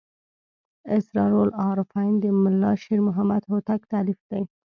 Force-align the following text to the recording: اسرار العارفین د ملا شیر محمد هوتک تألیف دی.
اسرار 0.97 1.31
العارفین 1.47 2.11
د 2.19 2.25
ملا 2.43 2.73
شیر 2.83 2.99
محمد 3.07 3.41
هوتک 3.51 3.81
تألیف 3.93 4.19
دی. 4.29 4.43